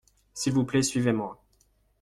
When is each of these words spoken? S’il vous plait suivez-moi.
S’il 0.33 0.53
vous 0.53 0.65
plait 0.65 0.81
suivez-moi. 0.81 1.39